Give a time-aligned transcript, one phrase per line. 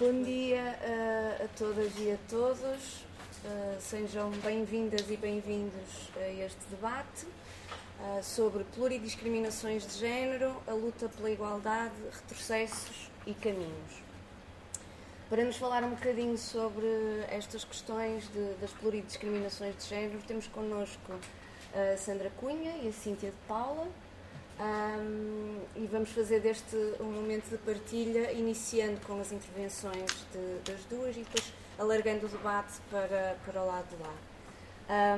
[0.00, 3.04] Bom dia uh, a todas e a todos.
[3.44, 11.10] Uh, sejam bem-vindas e bem-vindos a este debate uh, sobre pluridiscriminações de género, a luta
[11.10, 14.02] pela igualdade, retrocessos e caminhos.
[15.28, 16.86] Para nos falar um bocadinho sobre
[17.28, 21.12] estas questões de, das pluridiscriminações de género, temos connosco
[21.74, 23.86] a Sandra Cunha e a Cíntia de Paula.
[24.60, 30.84] Um, e vamos fazer deste um momento de partilha, iniciando com as intervenções de, das
[30.84, 34.14] duas e depois alargando o debate para, para o lado de lá.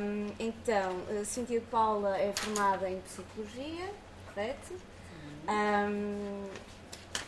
[0.00, 3.90] Um, então, a Cíntia de Paula é formada em Psicologia,
[4.26, 4.74] correto?
[5.48, 6.48] Um,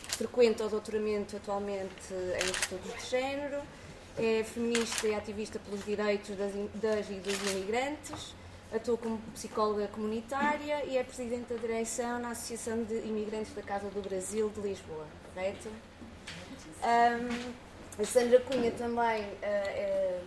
[0.07, 3.61] frequenta o doutoramento atualmente em Estudos de Género,
[4.17, 8.33] é feminista e ativista pelos direitos das, das e dos imigrantes,
[8.73, 13.89] atua como psicóloga comunitária e é presidente da direção na Associação de Imigrantes da Casa
[13.89, 15.69] do Brasil de Lisboa, correto?
[16.83, 20.21] Um, a Sandra Cunha também uh,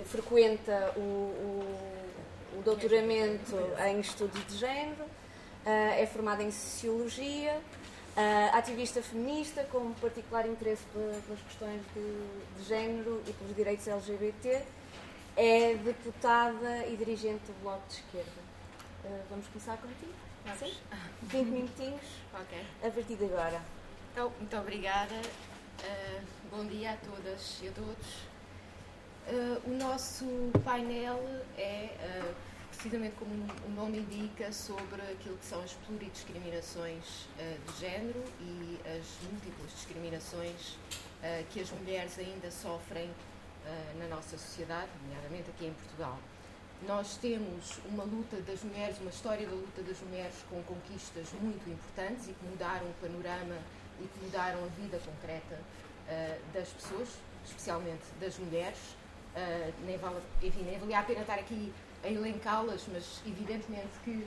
[0.00, 3.56] uh, frequenta o, o, o, doutoramento
[3.88, 7.60] em estudos de género, uh, é formada em sociologia,
[8.52, 14.62] ativista feminista com particular interesse pelas questões de, de género e pelos direitos LGBT
[15.36, 18.40] é deputada e dirigente do Bloco de Esquerda.
[19.04, 20.12] Uh, vamos começar contigo?
[20.44, 20.60] Vamos.
[20.60, 20.74] Sim?
[21.22, 22.64] 20 minutinhos Ok.
[22.82, 23.60] a partir de agora.
[24.12, 25.14] Então, muito obrigada.
[25.14, 28.06] Uh, bom dia a todas e a todos.
[29.26, 30.24] Uh, o nosso
[30.64, 31.18] painel
[31.56, 31.88] é,
[32.70, 33.32] precisamente como
[33.66, 37.26] o nome indica, sobre aquilo que são as pluridiscriminações
[37.66, 40.76] de género e as múltiplas discriminações
[41.50, 43.10] que as mulheres ainda sofrem
[43.64, 46.18] uh, na nossa sociedade, nomeadamente aqui em Portugal.
[46.86, 51.68] Nós temos uma luta das mulheres, uma história da luta das mulheres com conquistas muito
[51.70, 53.56] importantes e que mudaram o panorama
[54.00, 57.08] e que mudaram a vida concreta uh, das pessoas,
[57.44, 58.78] especialmente das mulheres.
[59.34, 61.72] Uh, nem, vale, enfim, nem valia a pena estar aqui
[62.02, 64.26] a elencá-las, mas evidentemente que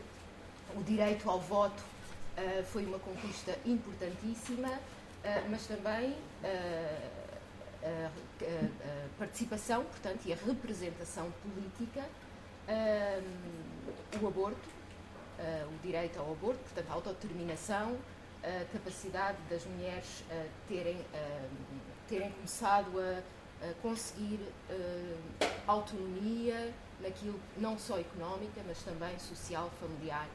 [0.76, 4.80] o direito ao voto uh, foi uma conquista importantíssima,
[5.50, 6.16] mas também
[7.84, 8.10] a,
[8.44, 12.08] a, participação, portanto, e a representação política,
[12.68, 14.70] um, o aborto,
[15.40, 17.98] uh, o direito ao aborto, portanto, a autodeterminação,
[18.44, 21.50] a capacidade das mulheres uh, terem, uh,
[22.08, 23.22] terem começado a,
[23.66, 24.40] a conseguir
[25.66, 26.72] autonomia
[27.02, 30.28] naquilo não só económica, mas também social, familiar,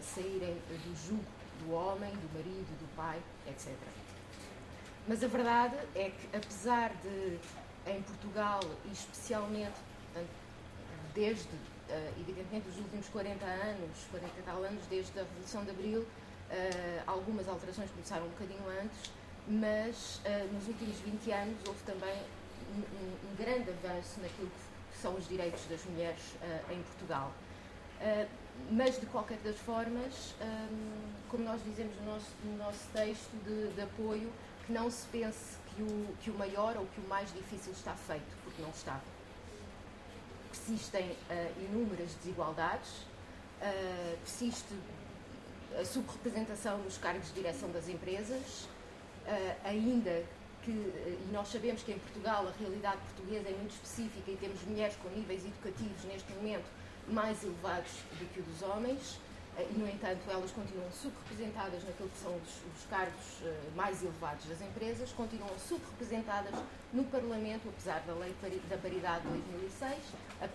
[0.00, 1.24] saírem do jugo
[1.62, 3.68] do homem, do marido, do pai, etc.
[5.06, 7.38] Mas a verdade é que, apesar de,
[7.90, 9.74] em Portugal, e especialmente,
[11.14, 11.48] desde,
[11.90, 16.06] eh, evidentemente, os últimos 40 anos, 40 e tal anos, desde a Revolução de Abril,
[16.50, 19.12] eh, algumas alterações começaram um bocadinho antes,
[19.46, 22.16] mas eh, nos últimos 20 anos houve também
[22.74, 24.50] um, um, grande avanço naquilo
[24.90, 26.22] que são os direitos das mulheres
[26.70, 27.30] em Portugal.
[28.70, 30.34] mas, de qualquer das formas,
[31.28, 34.32] como nós dizemos no nosso, no nosso texto de, de apoio,
[34.66, 37.94] que não se pense que o, que o maior ou que o mais difícil está
[37.94, 39.00] feito, porque não está.
[40.50, 42.90] Persistem uh, inúmeras desigualdades,
[43.60, 44.74] uh, persiste
[45.78, 48.68] a subrepresentação nos cargos de direção das empresas,
[49.26, 50.24] uh, ainda
[50.62, 54.62] que, e nós sabemos que em Portugal a realidade portuguesa é muito específica e temos
[54.62, 56.64] mulheres com níveis educativos neste momento
[57.06, 59.18] mais elevados do que o dos homens,
[59.58, 64.46] e, no entanto, elas continuam subrepresentadas naquilo que são os, os cargos uh, mais elevados
[64.46, 66.54] das empresas, continuam subrepresentadas
[66.92, 68.34] no Parlamento, apesar da lei
[68.68, 69.98] da paridade de 2006,
[70.40, 70.48] a,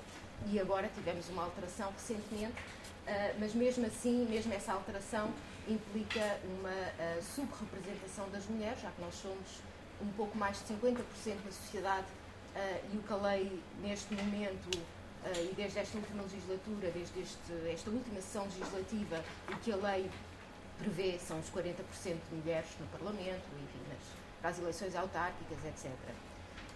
[0.48, 5.32] e agora tivemos uma alteração recentemente, uh, mas mesmo assim, mesmo essa alteração
[5.68, 9.62] implica uma subrepresentação das mulheres, já que nós somos
[10.02, 10.96] um pouco mais de 50%
[11.46, 12.08] da sociedade
[12.92, 14.80] e o que a lei, neste momento,
[15.26, 20.10] e desde esta última legislatura, desde este, esta última sessão legislativa, o que a lei
[20.78, 23.80] prevê são os 40% de mulheres no Parlamento, enfim,
[24.42, 25.86] nas, eleições autárquicas, etc.
[25.88, 25.94] Uh,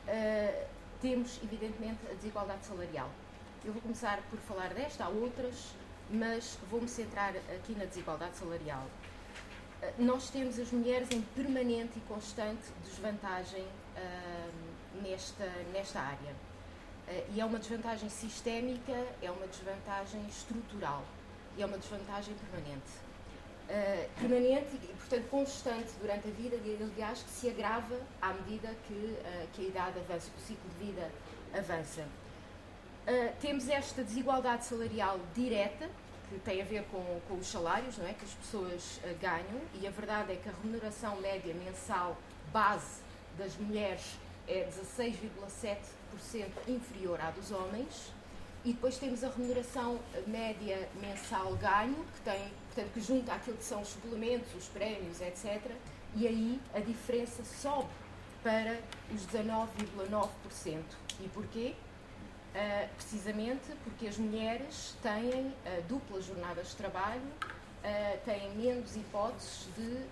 [0.08, 0.68] eh,
[1.02, 3.10] temos, evidentemente, a desigualdade salarial.
[3.64, 5.74] Eu vou começar por falar desta, há outras,
[6.10, 8.86] mas vou-me centrar aqui na desigualdade salarial.
[9.82, 13.66] Uh, nós temos as mulheres em permanente e constante desvantagem
[15.02, 16.53] nesta, nesta área eh,
[17.34, 21.04] e é uma desvantagem sistémica, é uma desvantagem estrutural
[21.58, 23.04] e é uma desvantagem permanente.
[23.64, 28.76] Uh, permanente e, portanto, constante durante a vida, e, aliás, que se agrava à medida
[28.88, 31.12] que, uh, que a idade avança, que o ciclo de vida
[31.58, 32.06] avança.
[33.42, 35.90] Temos esta desigualdade salarial direta,
[36.30, 38.14] que tem a ver com, com os salários não é?
[38.14, 42.18] que as pessoas ganham, e a verdade é que a remuneração média mensal
[42.54, 43.02] base
[43.38, 44.18] das mulheres
[44.48, 44.68] é
[44.98, 48.12] 16,7% inferior à dos homens.
[48.66, 53.64] E depois temos a remuneração média mensal ganho, que tem, portanto, que junta aquilo que
[53.64, 55.72] são os suplementos, os prémios, etc.
[56.16, 57.90] E aí a diferença sobe
[58.42, 58.80] para
[59.14, 60.82] os 19,9%.
[61.20, 61.74] E porquê?
[62.54, 69.68] Uh, precisamente porque as mulheres têm uh, duplas jornadas de trabalho, uh, têm menos hipóteses
[69.76, 70.04] de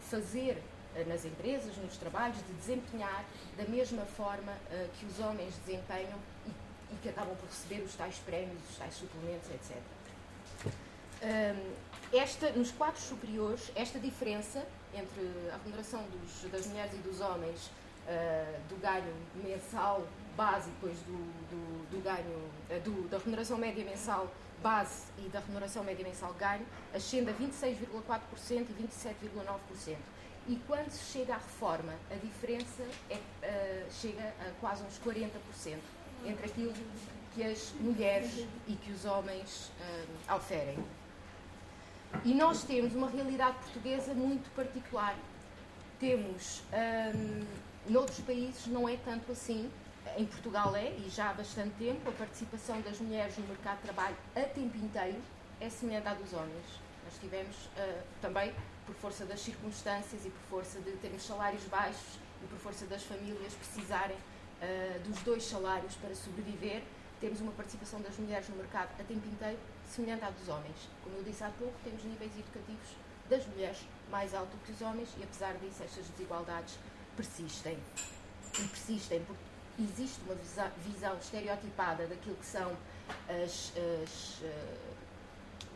[0.00, 0.60] fazer
[1.06, 3.24] nas empresas, nos trabalhos, de desempenhar
[3.56, 4.52] da mesma forma
[4.98, 6.50] que os homens desempenham e,
[6.92, 9.76] e, que acabam por receber os tais prémios, os tais suplementos, etc.
[12.12, 15.22] esta, nos quadros superiores, esta diferença entre
[15.52, 17.70] a remuneração dos, das mulheres e dos homens
[18.68, 20.04] do ganho mensal
[20.36, 21.18] base depois do,
[21.50, 24.26] do, do ganho, eh, do, da remuneração média mensal
[24.62, 29.96] base e da remuneração média mensal ganho, ascende a 26,4% e 27,9%.
[30.48, 35.78] E quando se chega à reforma, a diferença é, uh, chega a quase uns 40%
[36.24, 36.72] entre aquilo
[37.34, 39.70] que as mulheres e que os homens
[40.28, 40.78] uh, oferem.
[42.24, 45.16] E nós temos uma realidade portuguesa muito particular.
[45.98, 46.62] Temos,
[47.14, 49.70] um, noutros países não é tanto assim,
[50.16, 53.82] em Portugal é, e já há bastante tempo, a participação das mulheres no mercado de
[53.82, 55.20] trabalho a tempo inteiro
[55.60, 56.89] é semelhante à dos homens.
[57.10, 58.54] Nós tivemos uh, também,
[58.86, 63.02] por força das circunstâncias e por força de termos salários baixos e por força das
[63.02, 66.82] famílias precisarem uh, dos dois salários para sobreviver,
[67.20, 69.58] temos uma participação das mulheres no mercado a tempo inteiro
[69.92, 70.88] semelhante à dos homens.
[71.02, 72.90] Como eu disse há pouco, temos níveis educativos
[73.28, 73.78] das mulheres
[74.08, 76.78] mais altos que os homens e, apesar disso, estas desigualdades
[77.16, 77.76] persistem.
[78.56, 79.42] E persistem porque
[79.82, 80.36] existe uma
[80.84, 82.70] visão estereotipada daquilo que são
[83.28, 83.72] as,
[84.04, 84.99] as, uh,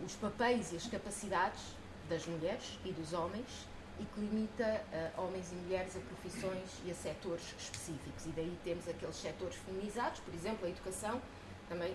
[0.05, 1.61] os papéis e as capacidades
[2.09, 3.67] das mulheres e dos homens
[3.99, 8.27] e que limita uh, homens e mulheres a profissões e a setores específicos.
[8.27, 11.21] E daí temos aqueles setores feminizados, por exemplo, a educação,
[11.69, 11.95] também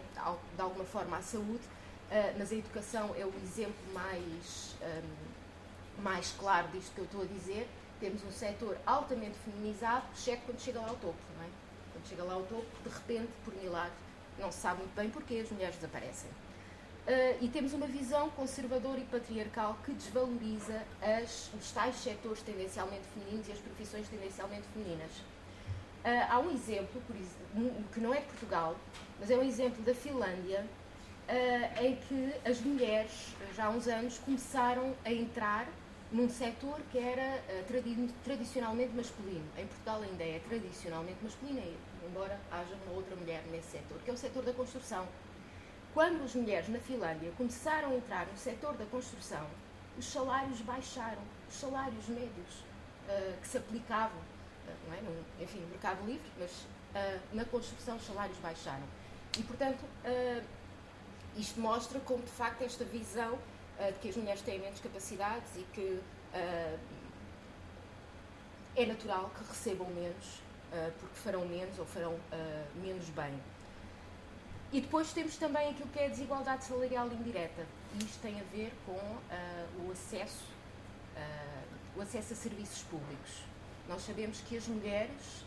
[0.56, 1.64] de alguma forma a saúde,
[2.10, 7.22] uh, mas a educação é o exemplo mais, um, mais claro disto que eu estou
[7.22, 7.68] a dizer.
[8.00, 11.50] Temos um setor altamente feminizado, exceto quando chega lá ao topo, não é?
[11.92, 13.92] Quando chega lá ao topo, de repente, por milagre,
[14.40, 16.30] não se sabe muito bem porque as mulheres desaparecem.
[17.10, 23.02] Uh, e temos uma visão conservadora e patriarcal que desvaloriza as, os tais setores tendencialmente
[23.16, 25.10] femininos e as profissões tendencialmente femininas.
[26.06, 28.76] Uh, há um exemplo, exemplo, que não é de Portugal,
[29.20, 30.64] mas é um exemplo da Finlândia,
[31.28, 35.68] uh, em que as mulheres, já há uns anos, começaram a entrar
[36.12, 39.46] num setor que era tradi tradicionalmente masculino.
[39.58, 41.76] Em Portugal ainda é tradicionalmente masculino,
[42.08, 45.08] embora haja uma outra mulher nesse setor, que é o setor da construção.
[45.94, 49.46] Quando as mulheres na Finlândia começaram a entrar no setor da construção,
[49.98, 52.64] os salários baixaram, os salários médios
[53.08, 55.44] uh, que se aplicavam, uh, não é?
[55.44, 56.52] enfim, no mercado livre, mas
[57.34, 58.84] na construção os salários baixaram.
[59.38, 59.86] E, portanto,
[61.38, 65.56] isto mostra como, de facto, esta visão uh, de que as mulheres têm menos capacidades
[65.56, 66.00] e que
[66.34, 66.80] uh,
[68.76, 70.42] é natural que recebam menos,
[70.74, 72.20] uh, porque farão menos ou farão
[72.76, 73.34] menos bem.
[74.72, 77.66] E depois temos também aquilo que é a desigualdade salarial indireta.
[77.96, 79.00] E isto tem a ver com
[79.86, 80.60] o acesso
[81.96, 83.44] o acesso a serviços públicos.
[83.90, 85.44] Nós sabemos que as mulheres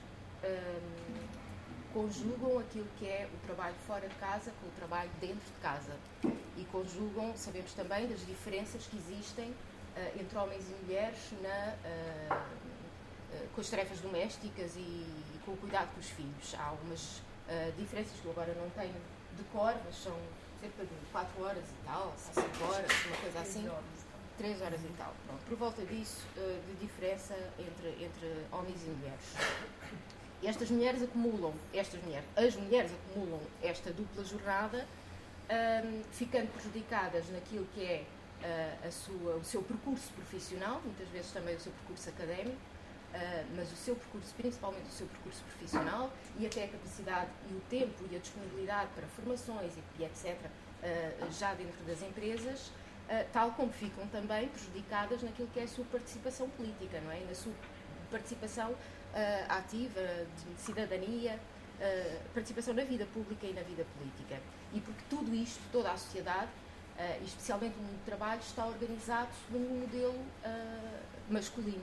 [1.93, 5.97] conjugam aquilo que é o trabalho fora de casa com o trabalho dentro de casa.
[6.57, 11.75] E conjugam, sabemos também, das diferenças que existem uh, entre homens e mulheres na,
[12.35, 12.43] uh,
[13.35, 16.55] uh, com as tarefas domésticas e, e, com o cuidado com os filhos.
[16.59, 17.23] Há algumas
[17.77, 18.95] diferenças que eu agora não tenho
[19.37, 20.17] de cor, mas são
[20.61, 23.71] cerca de 4 horas e tal, 5 horas, uma coisa assim.
[24.39, 25.15] 3 horas e tal.
[25.27, 29.35] Pronto, por volta disso, de diferença entre, entre homens e mulheres.
[30.43, 34.87] Estas mulheres acumulam, estas mulheres, as mulheres acumulam esta dupla jornada,
[35.53, 38.05] um, ficando prejudicadas naquilo que é
[38.43, 42.57] uh, a sua, o seu percurso profissional, muitas vezes também o seu percurso académico,
[43.14, 47.54] uh, mas o seu percurso, principalmente o seu percurso profissional, e até a capacidade e
[47.54, 52.71] o tempo e a disponibilidade para formações e, e etc., uh, já dentro das empresas,
[53.31, 57.21] tal como ficam também prejudicadas naquilo que é a sua participação política, não é?
[57.21, 57.52] Na sua
[58.11, 58.76] participação uh,
[59.49, 61.38] ativa, de cidadania,
[61.81, 64.40] uh, participação na vida pública e na vida política.
[64.73, 66.50] E porque tudo isto, toda a sociedade,
[66.99, 70.21] uh, especialmente no mundo do trabalho, está organizado num modelo
[71.28, 71.83] masculino,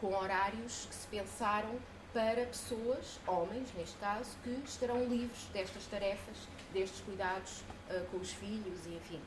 [0.00, 1.78] com horários que se pensaram
[2.12, 6.36] para pessoas, homens neste caso, que estarão livres destas tarefas,
[6.72, 7.62] destes cuidados
[8.10, 9.20] com os filhos e, enfim,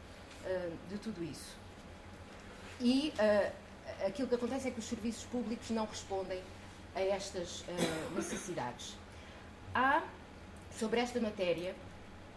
[0.90, 1.56] de tudo isso.
[2.80, 3.14] E
[4.06, 6.42] aquilo que acontece é que os serviços públicos não respondem
[6.96, 8.96] a estas uh, necessidades.
[9.74, 10.02] Há,
[10.72, 11.76] sobre esta matéria,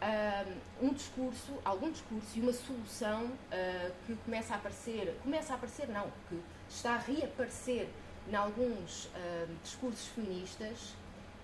[0.02, 5.56] uh, um discurso, algum discurso e uma solução uh, que começa a aparecer, começa a
[5.56, 6.40] aparecer não, que
[6.74, 7.88] está a reaparecer
[8.28, 9.08] em alguns
[9.62, 10.94] discursos feministas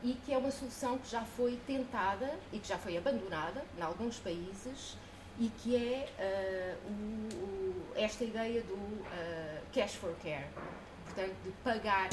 [0.02, 3.82] e que é uma solução que já foi tentada e que já foi abandonada em
[3.82, 4.96] alguns países
[5.38, 10.46] e que é uh, o, o, esta ideia do uh, cash for care,
[11.04, 12.08] portanto, de pagar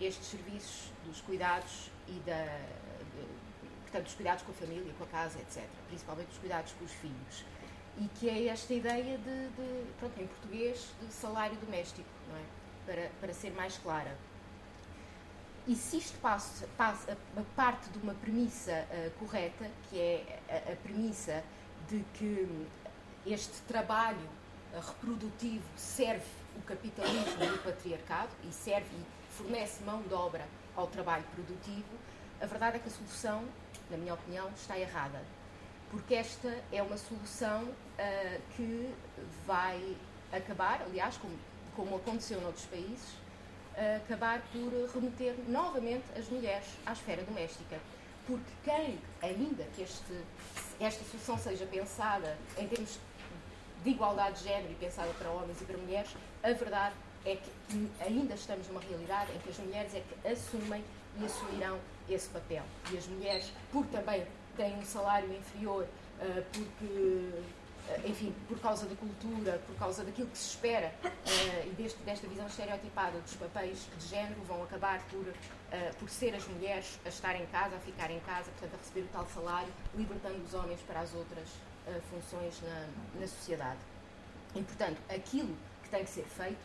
[0.00, 3.26] estes serviços dos cuidados e da, de,
[3.82, 6.92] portanto, dos cuidados com a família, com a casa, etc., principalmente os cuidados com os
[6.92, 7.44] filhos.
[8.00, 12.42] E que é esta ideia de, de pronto, em português, de salário doméstico, não é?
[12.86, 14.16] para, para ser mais clara.
[15.66, 17.16] E se isto passa, passa
[17.54, 21.44] parte de uma premissa uh, correta, que é a, a, premissa
[21.88, 22.66] de que
[23.26, 24.16] este trabalho
[24.72, 26.24] uh, reprodutivo serve
[26.56, 31.98] o capitalismo e o patriarcado e serve e fornece mão de obra ao trabalho produtivo,
[32.40, 33.44] a verdade é que a solução,
[33.90, 35.20] na minha opinião, está errada.
[35.90, 38.94] Porque esta é uma solução uh, que
[39.46, 39.96] vai
[40.32, 41.34] acabar, aliás, como,
[41.74, 43.16] como aconteceu noutros países,
[43.96, 47.78] acabar por remeter novamente as mulheres à esfera doméstica.
[48.26, 50.12] Porque quem, ainda que este,
[50.80, 52.98] esta solução seja pensada em termos
[53.82, 57.90] de igualdade de género e pensada para homens e para mulheres, a verdade é que
[58.00, 60.84] ainda estamos numa realidade em que as mulheres é que assumem
[61.18, 61.78] e assumirão
[62.08, 62.64] esse papel.
[62.92, 64.26] E as mulheres, por também
[64.58, 67.30] têm um salário inferior, uh, porque
[67.88, 71.08] eh, enfim, por causa da cultura, por causa daquilo que se espera uh,
[71.66, 75.24] e deste, desta visão estereotipada dos papéis de género, vão acabar por,
[75.98, 79.00] por ser as mulheres a estar em casa, a ficar em casa, portanto, a receber
[79.02, 81.48] o tal salário, libertando os homens para as outras
[82.10, 83.78] funções na, na sociedade.
[84.54, 86.58] E, portanto, aquilo que tem que ser feito,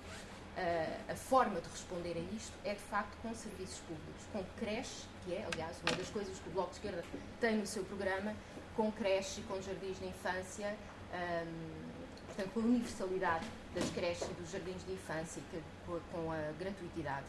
[1.10, 5.34] a forma de responder a isto, é de facto com serviços públicos, com creche, que
[5.34, 7.04] é, aliás, uma das coisas que o Bloco de Esquerda
[7.40, 8.34] tem no seu programa,
[8.76, 10.76] com creche e com jardins de infância,
[11.14, 16.52] um, portanto, com a universalidade das creches e dos jardins de infância, que, com a
[16.60, 17.26] gratuitidade.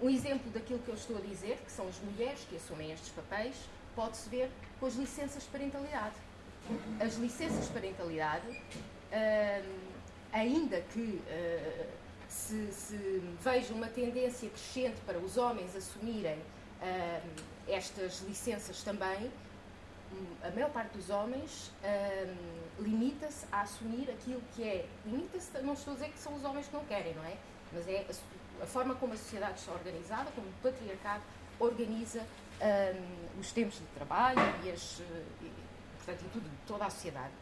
[0.00, 3.08] Um exemplo daquilo que eu estou a dizer, que são as mulheres que assumem estes
[3.10, 3.56] papéis,
[3.94, 6.14] pode-se ver com as licenças de parentalidade.
[7.00, 9.78] As licenças de parentalidade, um,
[10.32, 11.86] ainda que uh,
[12.28, 16.38] se, se, veja uma tendência crescente para os homens assumirem
[16.82, 19.30] uh, estas licenças também,
[20.42, 24.86] a maior parte dos homens um, limita-se a assumir aquilo que é.
[25.04, 27.36] Limita-se, não estou a dizer que são os homens que não querem, não é?
[27.72, 31.22] Mas é a, a forma como a sociedade está organizada, como o patriarcado
[31.58, 32.20] organiza
[32.60, 35.00] um, os tempos de trabalho e, as,
[35.42, 35.52] e,
[35.96, 37.32] portanto, e tudo, toda a sociedade.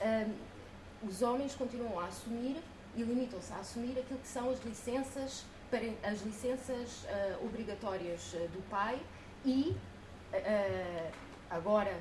[0.00, 2.62] Um, os homens continuam a assumir
[2.94, 5.44] e limitam-se a assumir aquilo que são as licenças,
[6.02, 9.00] as licenças uh, obrigatórias uh, do pai
[9.44, 9.76] e
[10.32, 11.12] uh,
[11.50, 11.96] agora,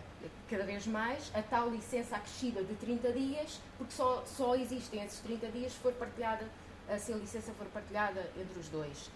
[0.50, 5.20] cada vez mais, a tal licença acrescida de 30 dias, porque só, só existem esses
[5.20, 6.46] 30 dias se for partilhada,
[7.00, 9.10] se a licença for partilhada entre os dois.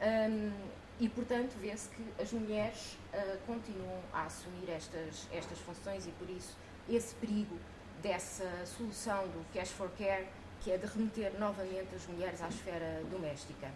[0.00, 0.52] Um,
[0.98, 6.28] e, portanto, vê-se que as mulheres uh, continuam a assumir estas, estas funções e, por
[6.30, 6.56] isso,
[6.88, 7.58] esse perigo
[8.02, 10.26] dessa solução do cash for care,
[10.60, 13.70] que é de remeter novamente as mulheres à esfera doméstica.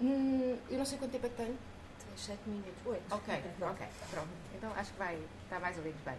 [0.00, 1.58] Hum, eu não sei quanto tempo é que tenho.
[2.16, 3.02] 7 minutos, 8.
[3.10, 4.28] Ok, ok, pronto.
[4.54, 6.16] Então acho que vai estar mais ou menos bem.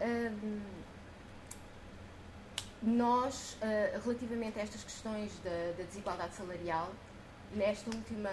[0.00, 0.60] Um,
[2.82, 6.92] nós, uh, relativamente a estas questões da, da, desigualdade salarial,
[7.54, 8.30] nesta última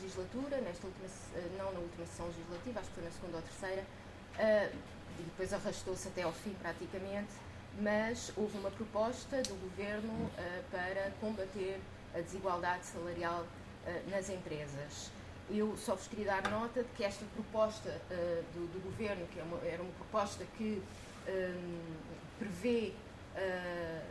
[0.00, 3.42] legislatura, nesta última, uh, não na última sessão legislativa, acho que foi na segunda ou
[3.42, 4.76] terceira, uh,
[5.18, 7.32] e depois arrastou-se até ao fim praticamente,
[7.80, 10.30] mas houve uma proposta do governo
[10.70, 11.78] para combater
[12.14, 13.46] a desigualdade salarial
[14.10, 15.10] nas empresas.
[15.50, 19.38] Eu só vos queria dar nota de que esta proposta uh, do, do, governo, que
[19.38, 20.80] é uma, era uma proposta que
[21.28, 21.80] um,
[22.38, 22.92] prevê
[23.36, 24.02] uh,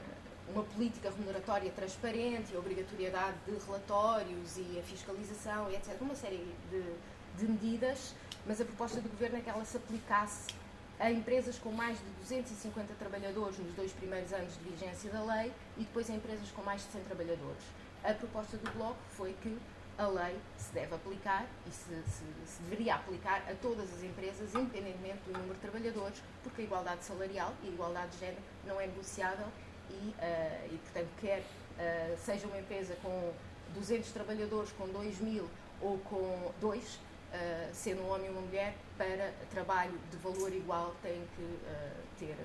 [0.53, 6.45] uma política remuneratória transparente a obrigatoriedade de relatórios e a fiscalização e etc., uma série
[6.69, 6.83] de,
[7.37, 8.13] de medidas,
[8.45, 10.47] mas a proposta do governo é que ela se aplicasse
[10.99, 15.51] a empresas com mais de 250 trabalhadores nos dois primeiros anos de vigência da lei
[15.77, 17.63] e depois a empresas com mais de 100 trabalhadores.
[18.03, 19.57] A proposta do Bloco foi que
[19.97, 24.55] a lei se deve aplicar e se, se, se, deveria aplicar a todas as empresas,
[24.55, 28.81] independentemente do número de trabalhadores, porque a igualdade salarial e a igualdade de género não
[28.81, 29.45] é negociável
[29.91, 33.31] e, uh, e portanto, quer uh, seja uma empresa com
[33.75, 35.47] 200 trabalhadores, com 2 mil
[35.79, 36.99] ou com 2, uh,
[37.33, 41.59] eh, sendo um homem e uma mulher, para trabalho de valor igual tem que
[42.19, 42.35] ter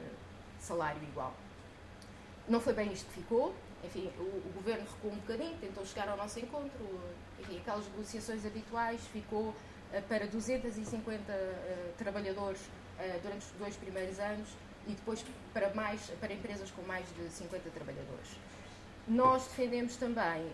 [0.60, 1.34] salário igual.
[2.48, 3.54] Não foi bem isto que ficou,
[3.86, 7.00] enfim, o, o, governo recuou um bocadinho, tentou chegar ao nosso encontro,
[7.40, 9.54] enfim, aquelas negociações habituais, ficou uh,
[10.08, 14.48] para 250 uh, trabalhadores uh, durante os dois primeiros anos
[14.86, 18.36] e depois para, mais, para empresas com mais de 50 trabalhadores.
[19.08, 20.50] Nós defendemos também,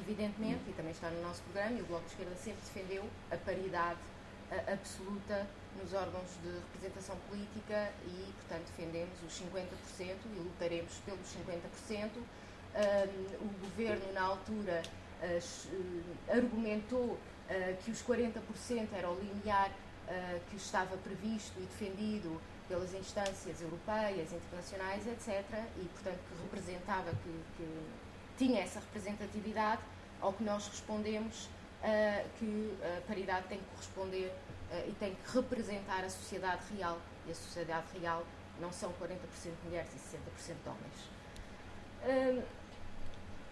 [0.00, 3.36] evidentemente, e também está no nosso programa, e o Bloco de Esquerda sempre defendeu a
[3.36, 4.00] paridade
[4.66, 5.46] absoluta
[5.80, 9.66] nos órgãos de representação política e, portanto, defendemos os 50%
[10.00, 11.26] e lutaremos pelos
[11.90, 12.10] 50%.
[12.74, 14.82] Um, o governo, na altura,
[15.22, 17.18] uh, argumentou uh,
[17.84, 19.70] que os 40% era o limiar
[20.50, 22.38] que estava previsto e defendido
[22.68, 25.42] pelas instâncias europeias, internacionais, etc.,
[25.78, 27.86] e, portanto, que representava, que, que
[28.36, 29.80] tinha essa representatividade,
[30.20, 31.48] ao que nós respondemos
[32.38, 34.30] que a paridade tem que corresponder
[34.86, 36.98] e tem que representar a sociedade real.
[37.26, 38.26] E a sociedade real
[38.60, 40.16] não são 40% de mulheres e
[40.52, 42.54] 60% de homens.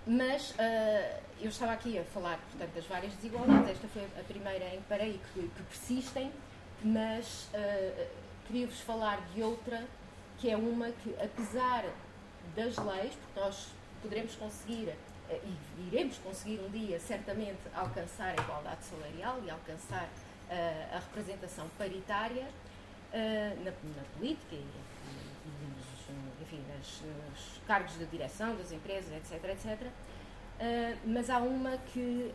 [0.06, 3.70] Uh, mas uh, eu estava aqui a falar, portanto, das várias desigualdades.
[3.70, 6.32] Esta foi a primeira em parei que, que persistem,
[6.82, 8.06] mas uh,
[8.46, 9.84] queria-vos falar de outra,
[10.38, 11.84] que é uma que, apesar
[12.56, 13.68] das leis, porque nós
[14.02, 14.94] poderemos conseguir
[15.30, 20.06] e iremos conseguir um dia, certamente, alcançar a igualdade salarial e alcançar
[20.50, 22.46] a representação paritária
[23.14, 26.01] na, na, política e, e nos,
[26.42, 29.90] enfim, nas, nos cargos de direção das empresas, etc, etc.
[31.06, 32.32] mas há uma que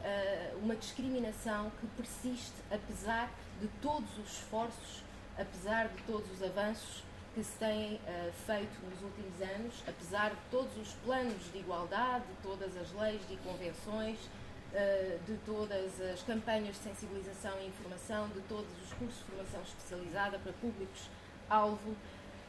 [0.61, 3.29] uma discriminação que persiste apesar
[3.61, 5.03] de todos os esforços,
[5.37, 7.03] apesar de todos os avanços
[7.37, 12.25] que se têm uh, feito nos últimos anos, apesar de todos os planos de igualdade,
[12.25, 18.27] de todas as leis e convenções, uh, de todas as campanhas de sensibilização e informação,
[18.29, 21.95] de todos os cursos de formação especializada para públicos-alvo,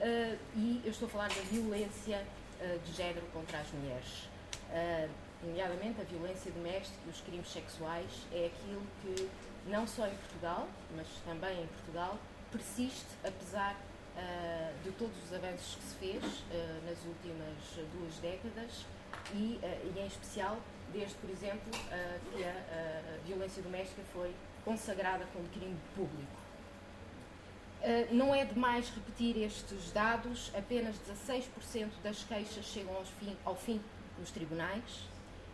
[0.01, 2.25] uh, e eu estou a falar da violência
[2.85, 4.29] de género contra as mulheres.
[5.41, 9.31] nomeadamente a violência doméstica e os crimes sexuais é aquilo que,
[9.69, 12.19] não só em Portugal, mas também em Portugal,
[12.51, 13.77] persiste apesar
[14.19, 17.57] uh, de todos os avanços que se fez uh, nas últimas
[17.93, 18.87] duas décadas
[19.33, 20.59] e, uh, e, em especial,
[20.93, 26.38] desde, por exemplo, que a, violência doméstica foi consagrada como crime público.
[28.11, 33.81] Não é demais repetir estes dados, apenas 16% das queixas chegam fim, ao fim
[34.19, 35.09] nos tribunais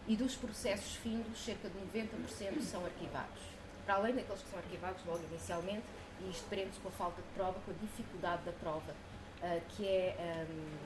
[0.07, 3.43] e dos processos findos, cerca de 90% são arquivados.
[3.87, 5.85] Para além daqueles que são arquivados logo inicialmente,
[6.21, 9.87] e isto prende-se com a falta de prova, com a dificuldade da prova, uh, que,
[9.87, 10.77] é, um,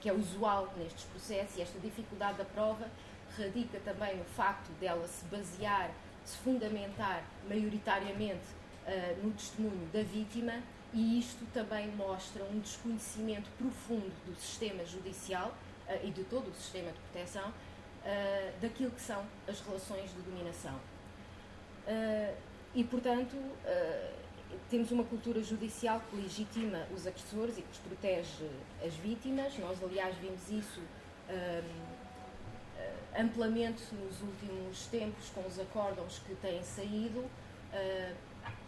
[0.00, 2.88] que é usual nestes processos, e esta dificuldade da prova
[3.38, 5.90] radica também no facto dela se basear,
[6.24, 8.44] se fundamentar maioritariamente
[8.86, 15.54] uh, no testemunho da vítima, e isto também mostra um desconhecimento profundo do sistema judicial
[15.88, 20.20] uh, e de todo o sistema de proteção uh, daquilo que são as relações de
[20.20, 20.74] dominação.
[21.86, 22.36] Uh,
[22.74, 23.36] e, portanto,
[24.70, 28.48] temos uma cultura judicial que legitima os agressores e que protege
[28.82, 29.58] as vítimas.
[29.58, 30.80] Nós, aliás, vimos isso
[33.14, 37.22] amplamente nos últimos tempos com os acórdãos que têm saído,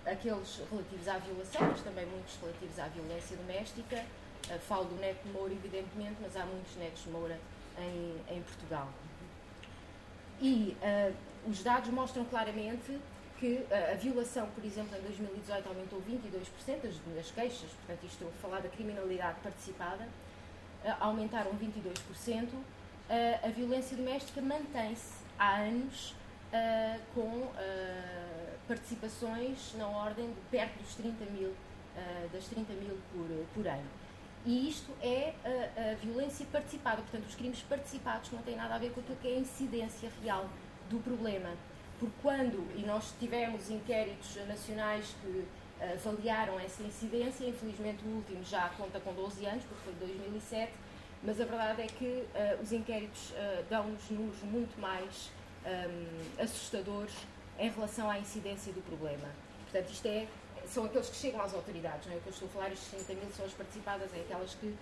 [0.07, 4.05] aqueles relativos à violação, mas também muitos relativos à violência doméstica.
[4.47, 7.39] Uh, falo do Neto Moura, evidentemente, mas há muitos netos Moura
[7.79, 8.89] em, em Portugal.
[10.41, 12.99] E uh, os dados mostram claramente
[13.39, 18.29] que a, a, violação, por exemplo, em 2018 aumentou 22% das, queixas, portanto, isto estou
[18.29, 22.45] a falar da criminalidade participada, uh, aumentaram 22%.
[22.45, 22.65] Uh,
[23.43, 26.15] a violência doméstica mantém-se há anos
[26.53, 27.51] uh, com
[28.67, 31.53] participações na ordem de perto dos 30 mil,
[32.33, 33.89] das 30 mil por, por ano.
[34.45, 38.79] E isto é a, a, violência participada, portanto, os crimes participados não têm nada a
[38.79, 40.49] ver com aquilo que é a incidência real
[40.91, 41.51] do problema
[41.99, 45.45] porque quando, e nós tivemos inquéritos nacionais que
[45.81, 49.99] eh, avaliaram essa incidência, infelizmente o último já conta com 12 anos, porque foi de
[50.01, 50.73] 2007,
[51.23, 55.31] mas a verdade é que uh, os inquéritos uh, dão-nos números muito mais
[55.65, 57.15] um, assustadores
[57.59, 59.29] em relação à incidência do problema.
[59.71, 60.27] Portanto, isto é,
[60.67, 62.17] são aqueles que chegam às autoridades, não é?
[62.17, 64.67] O que eu estou a falar, estes 30 mil são as participadas, é aquelas que
[64.67, 64.77] uh,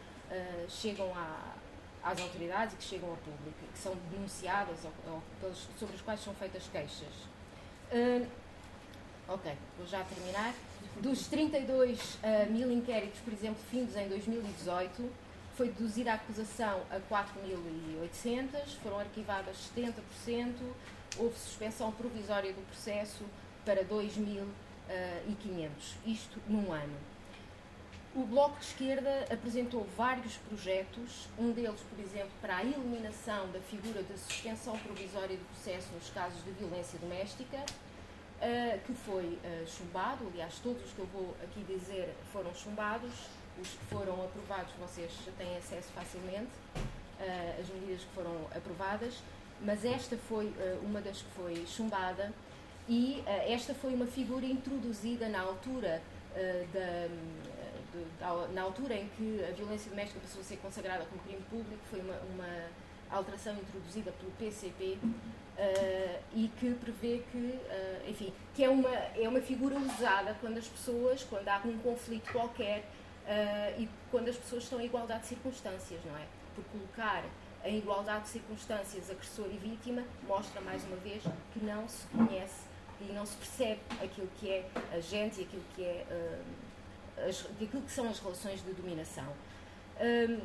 [0.69, 1.55] chegam à,
[2.03, 6.21] às autoridades e que chegam ao público, que são denunciadas ou, ou sobre as quais
[6.21, 7.15] são feitas queixas.
[7.93, 8.27] Uh,
[9.29, 10.55] ok, vou já terminar.
[11.01, 15.11] Dos 32 uh, ah, mil inquéritos, por exemplo, findos em 2018,
[15.57, 20.55] foi deduzida a acusação a 4.800, foram arquivadas 70%,
[21.19, 23.25] houve suspensão provisória do processo
[23.65, 24.47] para 2.500,
[25.69, 25.71] uh,
[26.07, 26.97] isto num ano.
[28.15, 33.61] o Bloco de Esquerda apresentou vários projetos, um deles, por exemplo, para a eliminação da
[33.61, 39.67] figura da suspensão provisória do processo nos casos de violência doméstica, uh, que foi uh,
[39.67, 40.27] chumbado.
[40.33, 43.13] Aliás, todos os que eu vou aqui dizer foram chumbados,
[43.61, 46.51] os que foram aprovados vocês têm acesso facilmente,
[47.61, 49.23] as medidas que foram aprovadas,
[49.65, 52.33] mas esta foi uma das que foi chumbada
[52.89, 56.03] e esta foi uma figura introduzida na altura
[56.73, 57.09] da
[57.93, 61.81] de, na altura em que a violência doméstica passou a ser consagrada como crime público,
[61.91, 62.69] foi uma, uma
[63.11, 65.11] alteração introduzida pelo PCP uh,
[65.59, 70.57] eh, e que prevê que, uh, enfim, que é uma, é uma figura usada quando
[70.57, 72.81] as pessoas, quando há um conflito qualquer
[73.27, 76.25] uh, e quando as pessoas estão em igualdade de circunstâncias, não é?
[76.55, 77.23] Por colocar
[77.65, 81.23] em igualdade de circunstâncias agressor e vítima mostra mais uma vez
[81.53, 82.63] que não se conhece
[83.01, 86.07] e não se percebe aquilo que é a gente e aquilo que é
[87.29, 89.27] as, daquilo que são as relações de dominação.
[90.01, 90.41] Um,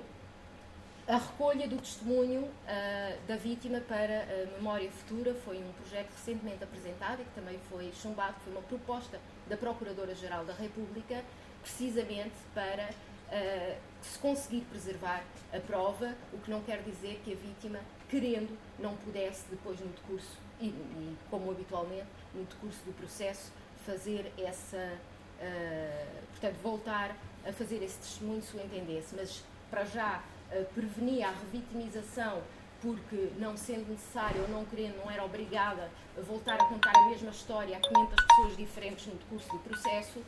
[1.08, 6.63] a recolha do testemunho uh, da vítima para a memória futura foi um projeto recentemente
[6.63, 11.23] apresentado e que também foi chumbado, foi uma proposta da Procuradora-Geral da República,
[11.62, 13.77] precisamente para uh,
[14.08, 18.96] se conseguir preservar a prova, o que não quer dizer que a vítima, querendo, não
[18.98, 23.52] pudesse depois no decurso, e, e como habitualmente, no decurso do processo,
[23.86, 24.98] fazer essa
[25.39, 27.15] uh, portanto, voltar
[27.46, 32.41] a fazer esse testemunho se o entendesse, mas para já uh, prevenia a revitimização
[32.82, 37.10] porque não sendo necessário ou não querendo, não era obrigada a voltar a contar a
[37.10, 40.26] mesma história a 500 pessoas diferentes no decurso do processo uh,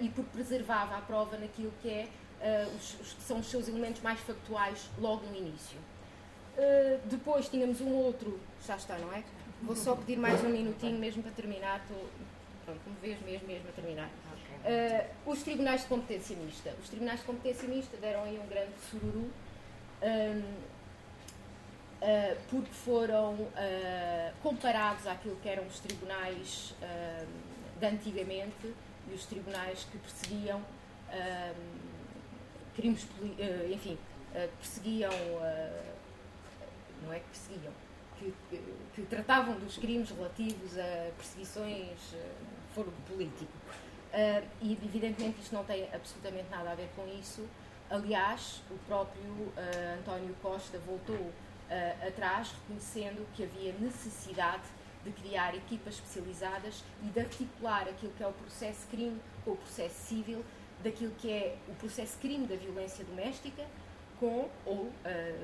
[0.00, 2.08] e porque preservava a prova naquilo que é
[2.40, 5.78] uh, os, os, são os seus elementos mais factuais logo no início.
[6.56, 9.22] Uh, depois tínhamos um outro, já está, não é?
[9.62, 12.08] Vou só pedir mais um minutinho mesmo para terminar, estou,
[12.64, 14.08] pronto, como vês mesmo, mesmo a terminar.
[14.08, 16.74] Uh, os tribunais de competência mista.
[16.82, 19.30] Os tribunais de competência mista deram aí um grande sururu,
[20.02, 20.40] um,
[22.02, 23.48] uh, porque foram
[24.42, 26.74] comparados àquilo que eram os tribunais
[27.78, 28.74] de antigamente
[29.10, 30.62] e os tribunais que perseguiam
[32.76, 33.06] crimes,
[33.72, 33.98] enfim,
[34.58, 35.10] perseguiam,
[37.02, 37.72] não é que perseguiam,
[38.18, 38.62] que, que,
[38.94, 43.52] que, tratavam dos crimes relativos a perseguições de foro político.
[44.16, 47.46] Uh, e evidentemente isto não tem absolutamente nada a ver com isso.
[47.90, 54.62] Aliás, o próprio uh, António Costa voltou uh, atrás, reconhecendo que havia necessidade
[55.04, 59.56] de criar equipas especializadas e de articular aquilo que é o processo crime com o
[59.56, 60.44] processo civil,
[60.82, 63.64] daquilo que é o processo crime da violência doméstica
[64.20, 64.90] com ou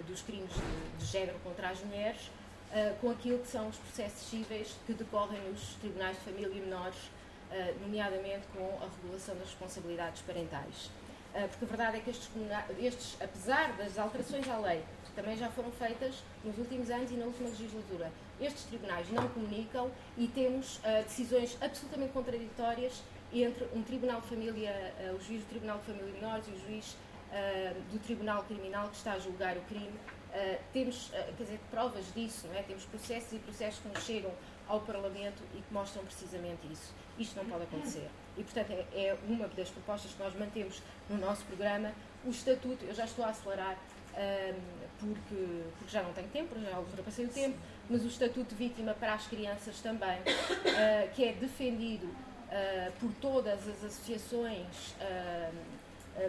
[0.07, 2.31] dos crimes de, de género contra as mulheres,
[3.01, 6.97] com aquilo que são os processos cíveis que decorrem nos tribunais de família e menores
[7.51, 10.91] eh, nomeadamente com a regulação das responsabilidades parentais.
[11.51, 12.31] Porque a verdade é que estes,
[12.79, 17.15] estes, apesar das alterações à lei, que também já foram feitas nos últimos anos e
[17.15, 23.03] na última legislatura, estes tribunais não comunicam e temos uh, decisões absolutamente contraditórias
[23.41, 26.59] entre um Tribunal de Família, uh, o juiz do Tribunal de Família Menores e o
[26.67, 29.99] juiz uh, do Tribunal Criminal que está a julgar o crime.
[30.73, 32.63] temos, quer dizer, provas disso, não é?
[32.63, 34.33] Temos processos e processos que nos chegam
[34.67, 36.95] ao Parlamento e que mostram precisamente isso.
[37.19, 38.09] Isto não pode acontecer.
[38.39, 41.93] E, portanto, é, é uma das propostas que nós mantemos no nosso programa.
[42.25, 43.77] O Estatuto, eu já estou a acelerar
[44.99, 47.59] porque, porque já não tenho tempo, já ultrapassei o tempo,
[47.91, 52.09] mas o Estatuto de Vítima para as crianças também, uh, que é defendido
[52.53, 55.73] uh, por todas as associações uh,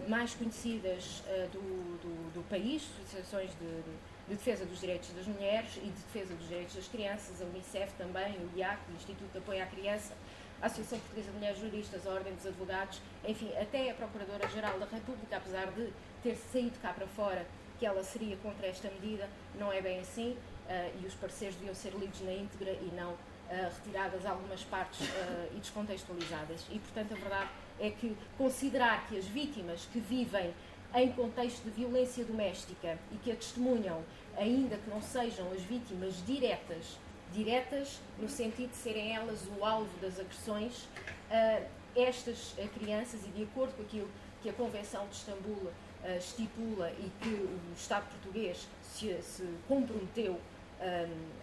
[0.08, 1.60] mais conhecidas do,
[2.00, 3.82] do, do, país, associações de,
[4.30, 7.92] de defesa dos direitos das mulheres e de defesa dos direitos das crianças, a Unicef
[7.98, 10.14] também, o IAC, o Instituto de Apoio à Criança,
[10.62, 14.86] a Associação Portuguesa de Mulheres Juristas, a Ordem dos Advogados, enfim, até a Procuradora-Geral da
[14.86, 15.92] República, apesar de
[16.24, 17.46] ter saído cá para fora
[17.78, 19.28] que ela seria contra esta medida,
[19.60, 20.38] não é bem assim
[20.70, 23.18] uh, e os pareceres deviam ser lidos na íntegra e não
[23.50, 26.66] retiradas algumas partes uh, e descontextualizadas.
[26.72, 30.54] E, portanto, a verdade é que considerar que as vítimas que vivem
[30.96, 34.04] em contexto de violência doméstica e que a testemunham,
[34.38, 36.98] ainda que não sejam as vítimas diretas
[37.32, 43.44] diretas, no sentido de serem elas o alvo das agressões, uh, estas crianças, e de
[43.44, 44.10] acordo com aquilo
[44.44, 45.72] que a Convenção de Istambul
[46.18, 50.40] estipula e que o Estado português se, se comprometeu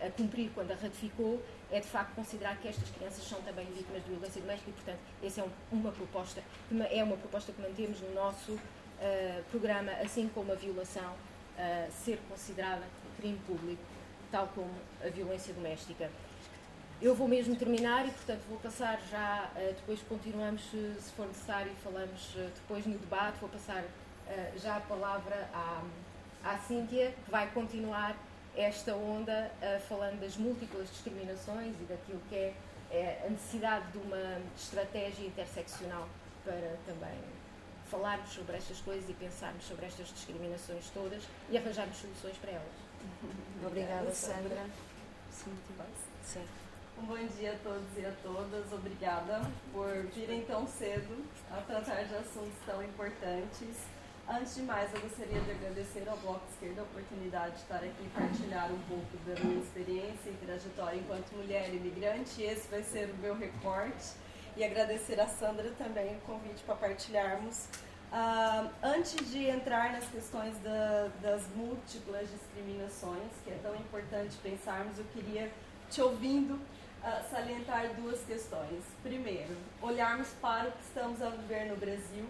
[0.06, 4.02] a cumprir quando a ratificou, é de facto considerar que estas crianças são também vítimas
[4.04, 6.42] de violência doméstica e, portanto, essa é um, uma proposta,
[6.90, 8.58] é uma proposta que mantemos no nosso
[9.50, 11.14] programa, assim como a violação
[12.04, 12.82] ser considerada
[13.18, 13.82] crime público
[14.30, 14.70] tal como
[15.04, 16.10] a violência doméstica.
[17.02, 21.72] eu vou mesmo terminar e, portanto, vou passar já, uh, depois continuamos, se for necessário,
[21.82, 25.82] falamos uh, depois no debate, vou passar uh, já a palavra à,
[26.44, 28.14] à Cíntia, que vai continuar
[28.56, 29.50] esta onda
[29.88, 32.54] falando das múltiplas discriminações e daquilo que é,
[32.90, 36.08] é a necessidade de uma estratégia interseccional
[36.44, 37.18] para também
[37.90, 42.90] falarmos sobre estas coisas e pensarmos sobre estas discriminações todas e arranjarmos soluções para elas.
[43.66, 44.66] Obrigada, Sandra.
[45.32, 45.56] Sim,
[46.24, 46.46] Sim.
[46.98, 48.72] Um bom dia a todos e a todas.
[48.72, 49.40] Obrigada
[49.72, 53.86] por virem tão cedo a tratar de assuntos tão importantes.
[54.32, 58.00] Antes de mais, eu gostaria de agradecer ao Bloco Esquerda a oportunidade de estar aqui
[58.00, 62.40] e partilhar um pouco da minha experiência e trajetória enquanto mulher imigrante.
[62.40, 64.12] Esse vai ser o meu recorte.
[64.56, 67.66] E agradecer a Sandra também o convite para partilharmos
[68.10, 74.98] Uh, antes de entrar nas questões da, das múltiplas discriminações, que é tão importante pensarmos,
[74.98, 75.48] eu queria,
[75.88, 78.82] te ouvindo, uh, salientar duas questões.
[79.04, 82.26] Primeiro, olharmos para o que estamos a viver no Brasil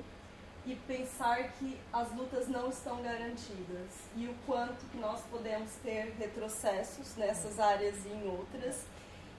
[0.66, 6.14] e pensar que as lutas não estão garantidas e o quanto que nós podemos ter
[6.18, 8.84] retrocessos nessas áreas e em outras.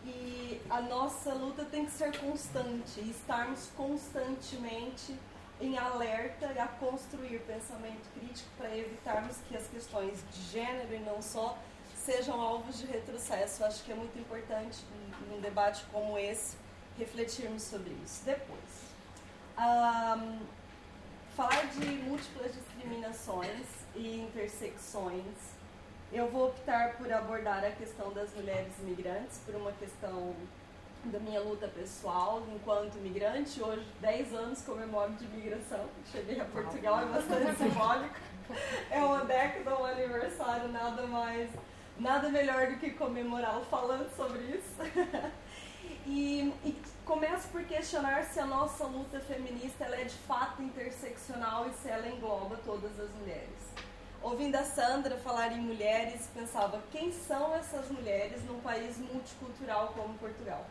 [0.03, 5.15] E a nossa luta tem que ser constante e estarmos constantemente
[5.59, 11.21] em alerta a construir pensamento crítico para evitarmos que as questões de gênero e não
[11.21, 11.55] só
[11.95, 13.63] sejam alvos de retrocesso.
[13.63, 14.79] Acho que é muito importante,
[15.29, 16.57] num debate como esse,
[16.97, 18.25] refletirmos sobre isso.
[18.25, 18.91] Depois,
[19.57, 20.39] um,
[21.35, 23.65] falar de múltiplas discriminações
[23.95, 25.35] e intersecções,
[26.11, 30.35] eu vou optar por abordar a questão das mulheres migrantes, por uma questão
[31.05, 33.63] da minha luta pessoal enquanto imigrante.
[33.63, 35.85] Hoje, 10 anos comemoro de imigração.
[36.11, 38.15] Cheguei a Portugal, é bastante simbólico.
[38.89, 41.49] É uma década, um aniversário, nada mais,
[41.97, 44.75] nada melhor do que comemorá-lo falando sobre isso.
[46.05, 46.75] E, e,
[47.11, 52.07] começo por questionar se a nossa luta feminista é de fato interseccional e se ela
[52.07, 53.69] engloba todas as mulheres.
[54.21, 60.17] Ouvindo a Sandra falar em mulheres, pensava quem são essas mulheres num país multicultural como
[60.19, 60.65] Portugal?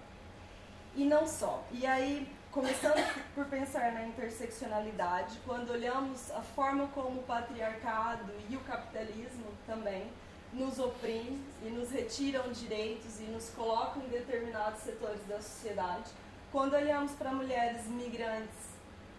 [0.96, 1.62] E não só.
[1.72, 8.57] E aí, começando por pensar na interseccionalidade, quando olhamos a forma como o patriarcado e
[8.57, 10.11] o capitalismo também
[10.55, 16.11] nos oprimem e nos retiram direitos e nos colocam em determinados setores da sociedade,
[16.53, 18.71] quando olhamos para mulheres migrantes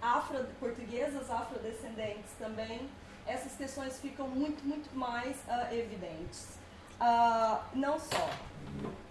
[0.01, 2.89] afro portuguesas, afrodescendentes também,
[3.27, 6.57] essas questões ficam muito, muito mais uh, evidentes.
[6.99, 8.29] Uh, não só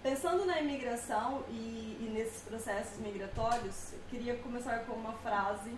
[0.02, 5.70] Pensando na imigração e, e, nesses processos migratórios, eu queria começar com uma frase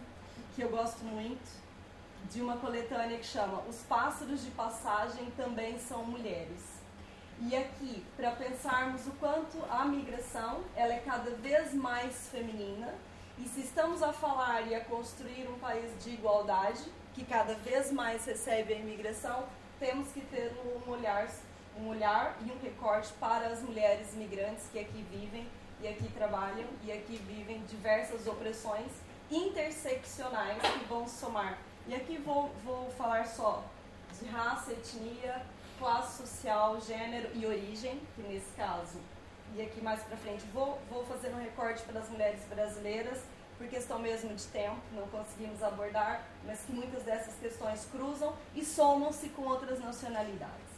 [0.55, 1.43] que eu gosto muito,
[2.31, 6.72] de uma coletânea que chama Os pássaros de passagem também são mulheres.
[7.45, 12.95] E aqui, para pensarmos o quanto a migração ela é cada vez mais feminina,
[13.37, 17.91] e se estamos a falar e a construir um país de igualdade, que cada vez
[17.91, 19.45] mais recebe a imigração,
[19.81, 21.29] temos que ter um olhar
[21.79, 25.49] um olhar e um recorte para as mulheres migrantes que aqui vivem
[25.81, 28.93] e aqui trabalham e aqui vivem diversas opressões
[29.31, 31.59] interseccionais que vão somar.
[31.89, 33.65] E aqui vou, vou falar só
[34.21, 35.45] de raça, etnia,
[35.83, 39.01] classe social, gênero e origem, que nesse caso,
[39.57, 43.19] e aqui mais para frente, vou, vou fazer um recorte para as mulheres brasileiras,
[43.59, 48.65] por questão mesmo de tempo, não conseguimos abordar, mas que muitas dessas questões cruzam e
[48.65, 50.71] somam-se com outras nacionalidades.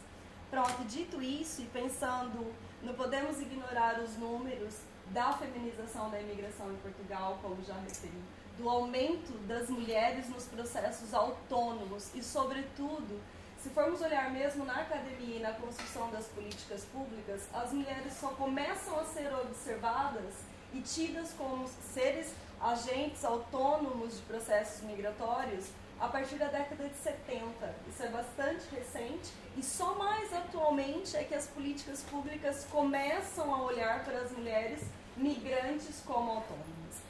[0.49, 4.79] Pronto, dito isso e pensando, não podemos ignorar os números
[5.11, 8.23] da feminização da imigração em Portugal, como já referi,
[8.57, 13.21] do aumento das mulheres nos processos autônomos e, sobretudo,
[13.65, 18.27] se formos olhar mesmo na academia e na construção das políticas públicas, as mulheres só
[18.27, 20.35] começam a ser observadas
[20.71, 25.65] e tidas como seres agentes autônomos de processos migratórios
[25.99, 27.75] a partir da década de 70.
[27.89, 33.63] Isso é bastante recente e só mais atualmente é que as políticas públicas começam a
[33.63, 34.81] olhar para as mulheres
[35.17, 37.01] migrantes como autônomas.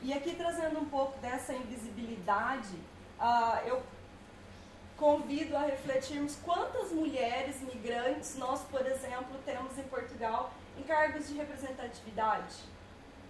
[0.00, 2.76] E aqui trazendo um pouco dessa invisibilidade,
[3.18, 3.82] uh, eu
[4.96, 11.34] convido a refletirmos quantas mulheres migrantes nós, por exemplo, temos em Portugal em cargos de
[11.34, 12.56] representatividade,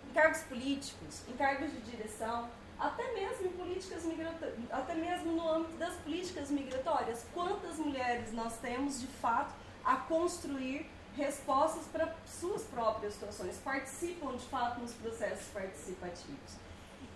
[0.09, 2.49] em cargos políticos, em cargos de direção,
[2.79, 7.25] até mesmo em políticas migratórias, até mesmo no âmbito das políticas migratórias.
[7.33, 14.45] Quantas mulheres nós temos de fato a construir respostas para suas próprias situações, participam de
[14.47, 16.57] fato nos processos participativos.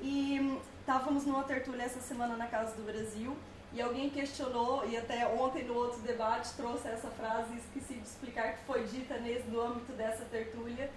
[0.00, 3.36] E estávamos numa tertúlia essa semana na Casa do Brasil
[3.72, 8.54] e alguém questionou, e até ontem no outro debate trouxe essa frase esqueci de explicar
[8.54, 10.90] que foi dita nesse, no âmbito dessa tertúlia,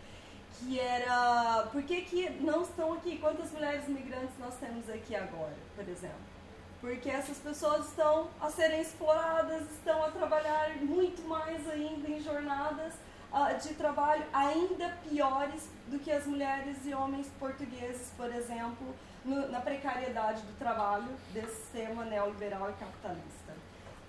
[0.58, 3.18] que era por que, que não estão aqui?
[3.18, 6.32] Quantas mulheres migrantes nós temos aqui agora, por exemplo?
[6.80, 12.94] Porque essas pessoas estão a serem exploradas, estão a trabalhar muito mais ainda em jornadas
[13.32, 19.50] uh, de trabalho ainda piores do que as mulheres e homens portugueses, por exemplo, no,
[19.50, 23.54] na precariedade do trabalho desse sistema neoliberal e capitalista.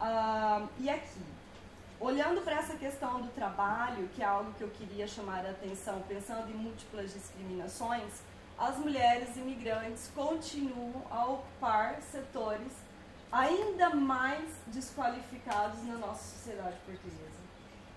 [0.01, 1.25] Uh, e aqui,
[2.01, 6.03] olhando para essa questão do trabalho, que é algo que eu queria chamar a atenção,
[6.09, 8.23] pensando em múltiplas discriminações,
[8.59, 12.73] as mulheres imigrantes continuam a ocupar setores
[13.31, 17.43] ainda mais desqualificados na nossa sociedade portuguesa.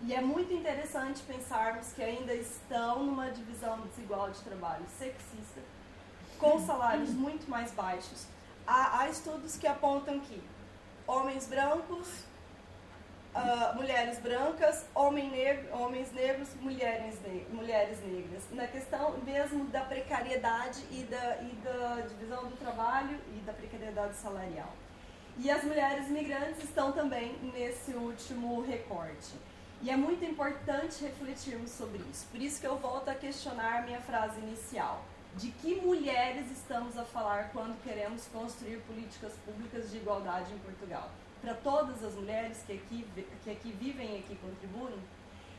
[0.01, 5.61] E é muito interessante pensarmos que ainda estão numa divisão desigual de trabalho sexista,
[6.37, 8.25] com salários muito mais baixos.
[8.65, 10.41] Há, há estudos que apontam que
[11.07, 12.07] homens brancos,
[13.35, 18.43] uh, mulheres brancas, homem negro, homens negros, mulheres, ne mulheres negras.
[18.51, 24.15] Na questão mesmo da precariedade e da, e da divisão do trabalho e da precariedade
[24.15, 24.73] salarial.
[25.37, 29.33] E as mulheres migrantes estão também nesse último recorte.
[29.81, 32.25] E é muito importante refletirmos sobre isso.
[32.31, 35.03] Por isso que eu volto a questionar minha frase inicial.
[35.37, 41.11] De que mulheres estamos a falar quando queremos construir políticas públicas de igualdade em Portugal?
[41.41, 43.05] Para todas as mulheres que aqui,
[43.43, 44.97] que aqui vivem e aqui contribuem?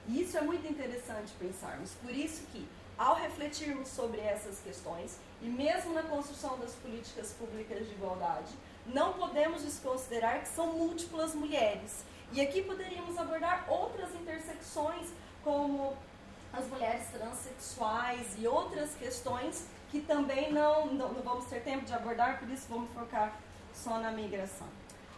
[0.08, 1.92] E isso é muito interessante pensarmos.
[2.02, 7.86] Por isso que, ao refletirmos sobre essas questões, e mesmo na construção das políticas públicas
[7.86, 8.52] de igualdade,
[8.86, 15.08] não podemos desconsiderar que são múltiplas mulheres e aqui poderíamos abordar outras intersecções,
[15.44, 15.96] como
[16.56, 21.92] as mulheres transexuais e outras questões que também não, não, não vamos ter tempo de
[21.92, 23.32] abordar, por isso vamos focar
[23.72, 24.66] só na migração.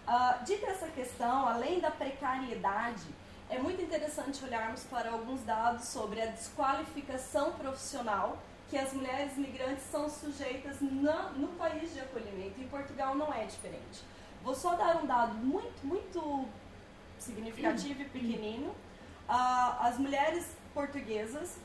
[0.06, 3.06] Uh, dita essa questão, além da precariedade,
[3.50, 9.84] é muito interessante olharmos para alguns dados sobre a desqualificação profissional que as mulheres migrantes
[9.90, 12.60] são sujeitas na, no país de acolhimento.
[12.60, 14.02] Em Portugal não é diferente.
[14.42, 16.46] Vou só dar um dado muito, muito
[17.18, 18.70] significativo e pequenino.
[19.28, 21.56] Uh, as mulheres portuguesas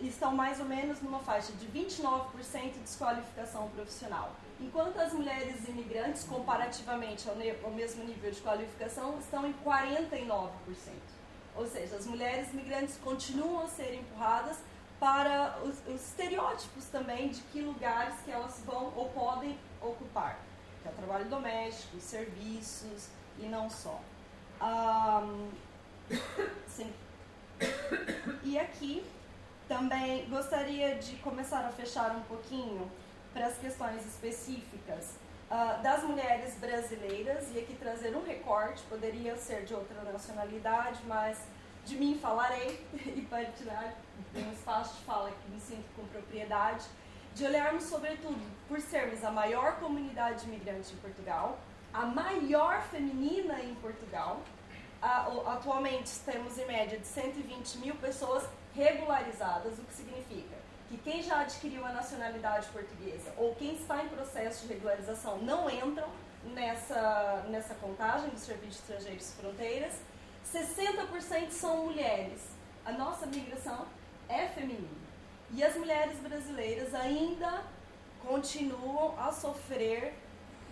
[0.00, 6.24] estão mais ou menos numa faixa de 29% de desqualificação profissional, enquanto as mulheres imigrantes,
[6.24, 10.50] comparativamente ao, ao mesmo nível de qualificação, estão em 49%.
[11.56, 14.58] Ou seja, as mulheres imigrantes continuam a ser empurradas
[15.00, 20.38] para os, os, estereótipos também de que lugares que elas vão ou podem ocupar,
[20.82, 24.00] que é o trabalho doméstico, serviços e não só.
[24.60, 25.50] Um,
[26.68, 26.92] sim.
[28.42, 29.04] E aqui
[29.68, 32.90] também gostaria de começar a fechar um pouquinho
[33.32, 35.16] para as questões específicas
[35.50, 41.38] uh, das mulheres brasileiras e aqui trazer um recorte, poderia ser de outra nacionalidade, mas
[41.84, 43.94] de mim falarei e partilhar
[44.34, 46.86] um espaço de fala que me sinto com propriedade,
[47.34, 51.58] de olharmos sobretudo por sermos a maior comunidade imigrante em Portugal,
[51.92, 54.40] a maior feminina em Portugal.
[55.46, 60.56] Atualmente temos em média de 120 mil pessoas regularizadas, o que significa
[60.88, 65.68] que quem já adquiriu a nacionalidade portuguesa ou quem está em processo de regularização não
[65.68, 66.08] entram
[66.44, 69.94] nessa, nessa contagem do Serviço de Estrangeiros e Fronteiras.
[70.52, 72.40] 60% são mulheres.
[72.84, 73.86] A nossa migração
[74.28, 75.06] é feminina.
[75.52, 77.64] E as mulheres brasileiras ainda
[78.24, 80.14] continuam a sofrer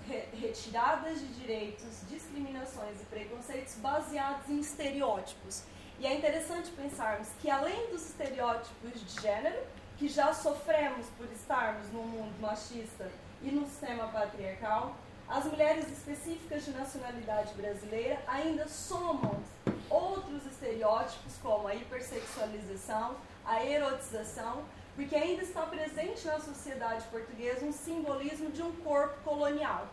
[0.09, 5.63] retiradas de direitos, discriminações e preconceitos baseados em estereótipos.
[5.99, 9.63] E é interessante pensarmos que, além dos estereótipos de gênero,
[9.97, 13.11] que já sofremos por estarmos num mundo machista
[13.43, 14.97] e num sistema patriarcal,
[15.29, 19.41] as mulheres específicas de nacionalidade brasileira ainda somam
[19.89, 27.73] outros estereótipos, como a hipersexualização, a erotização, porque ainda está presente na sociedade portuguesa um
[27.73, 29.89] simbolismo de um corpo colonial,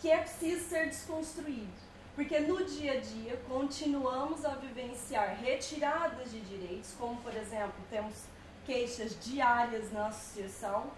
[0.00, 1.88] que é preciso ser desconstruído.
[2.14, 8.24] Porque no dia a dia continuamos a vivenciar retiradas de direitos, como por exemplo, temos
[8.66, 10.90] queixas diárias na associação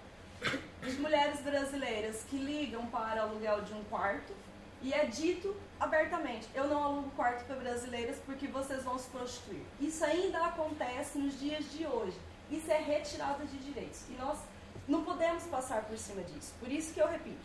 [0.83, 4.33] de mulheres brasileiras que ligam para aluguel de um quarto
[4.83, 9.63] e é dito abertamente: eu não alugo quarto para brasileiras porque vocês vão se prostituir.
[9.79, 12.17] Isso ainda acontece nos dias de hoje.
[12.51, 14.03] Isso é retirada de direitos.
[14.09, 14.39] E nós
[14.89, 16.53] não podemos passar por cima disso.
[16.59, 17.41] Por isso que eu repito: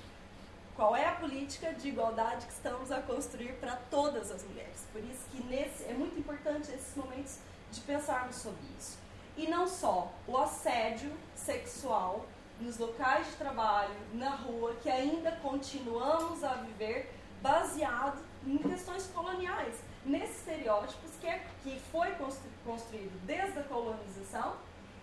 [0.76, 4.88] qual é a política de igualdade que estamos a construir para todas as mulheres?
[4.92, 7.38] Por isso que nesse, é muito importante esses momentos
[7.72, 8.98] de pensarmos sobre isso.
[9.38, 12.26] E não só o assédio sexual
[12.60, 19.76] nos locais de trabalho, na rua, que ainda continuamos a viver baseado em questões coloniais,
[20.06, 22.12] nesses estereótipos que, é, que foi
[22.64, 24.56] construído desde a colonização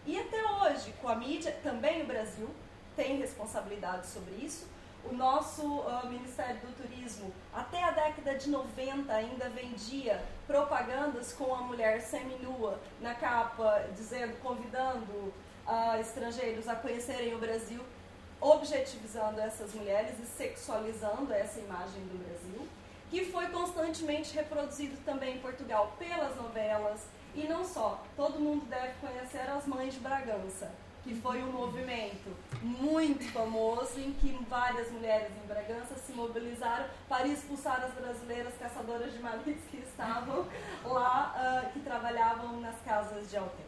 [0.05, 2.51] E até hoje, com a mídia, também o Brasil
[2.97, 4.67] tem responsabilidade sobre isso.
[5.05, 11.55] O nosso uh, Ministério do Turismo, até a década de 90, ainda vendia propagandas com
[11.55, 15.33] a mulher seminua na capa, dizendo, convidando
[15.67, 17.81] uh, estrangeiros a conhecerem o Brasil,
[18.41, 22.69] objetivizando essas mulheres e sexualizando essa imagem do Brasil,
[23.11, 27.01] que foi constantemente reproduzido também em Portugal pelas novelas,
[27.35, 28.03] e não só.
[28.17, 30.71] Todo mundo deve conhecer as Mães de Bragança
[31.03, 32.31] que foi um movimento
[32.63, 39.13] muito famoso em que várias mulheres em Bragança se mobilizaram para expulsar as brasileiras caçadoras
[39.13, 40.47] de malites que estavam
[40.85, 41.35] lá,
[41.67, 43.67] uh, que trabalhavam nas casas de altem.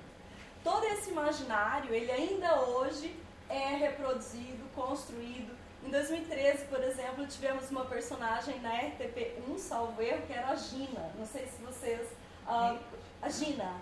[0.63, 3.15] Todo esse imaginário, ele ainda hoje
[3.49, 5.55] é reproduzido, construído.
[5.85, 11.11] Em 2013, por exemplo, tivemos uma personagem na RTP1, salvo erro, que era a Gina.
[11.19, 12.01] Não sei se vocês...
[12.47, 12.79] Uh,
[13.25, 13.73] a Gina,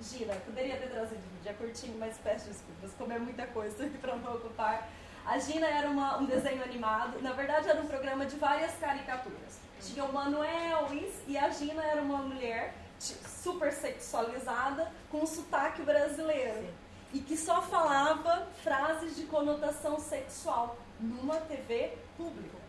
[0.00, 4.16] Gina, poderia ter trazido vídeo, é curtinho, mas peço desculpas, como é muita coisa para
[4.16, 4.88] não ocupar.
[5.26, 9.58] A Gina era uma, um desenho animado, na verdade era um programa de várias caricaturas.
[9.82, 10.88] Tinha o Manuel
[11.26, 16.74] e a Gina era uma mulher super sexualizada com um sotaque brasileiro Sim.
[17.12, 22.59] e que só falava frases de conotação sexual numa TV pública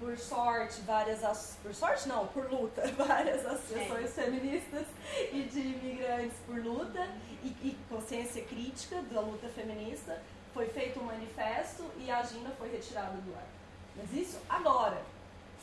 [0.00, 4.22] por sorte, várias por sorte não, por luta, várias associações é.
[4.22, 4.86] feministas
[5.30, 7.06] e de imigrantes por luta
[7.42, 10.20] e, e, consciência crítica da luta feminista,
[10.54, 13.46] foi feito um manifesto e a agenda foi retirada do ar.
[13.94, 15.02] Mas isso agora,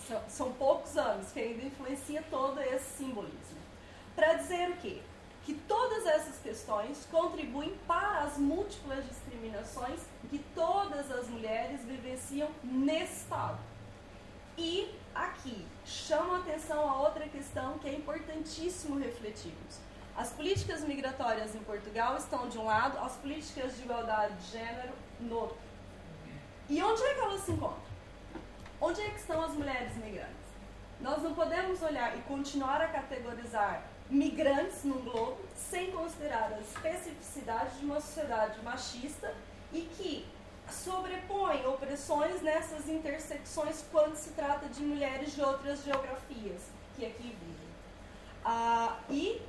[0.08, 3.58] são, são poucos anos que ainda influencia todo esse simbolismo.
[4.16, 5.02] Para dizer o quê?
[5.46, 13.22] Que todas essas questões contribuem para as múltiplas discriminações que todas as mulheres vivenciam nesse
[13.22, 13.58] Estado
[14.58, 19.80] e aqui chamo a atenção a outra questão que é importantíssimo refletirmos.
[20.16, 24.94] As políticas migratórias em Portugal estão de um lado, as políticas de igualdade de gênero
[25.20, 25.58] no outro.
[26.68, 27.88] E onde é que elas se encontram?
[28.82, 30.48] Onde é que estão as mulheres migrantes?
[31.00, 37.78] Nós não podemos olhar e continuar a categorizar migrantes num globo sem considerar as especificidades
[37.78, 39.34] de uma sociedade machista
[39.72, 40.26] e que
[40.70, 46.62] sobrepõe opressões nessas intersecções quando se trata de mulheres de outras geografias
[46.96, 47.68] que aqui vivem.
[48.44, 49.42] Ah, e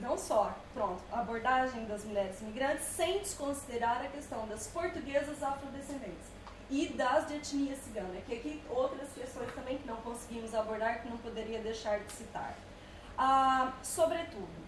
[0.00, 6.38] não só, pronto, abordagem das mulheres migrantes sem desconsiderar a questão das portuguesas afrodescendentes
[6.70, 11.08] e das de etnia cigana, que aqui outras questões também que não conseguimos abordar, que
[11.08, 12.54] não poderia deixar de citar.
[13.16, 14.67] Ah, sobretudo,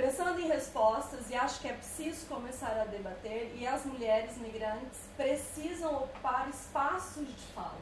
[0.00, 4.98] pensando em respostas, e acho que é preciso começar a debater, e as mulheres migrantes
[5.14, 7.76] precisam ocupar espaços de fala.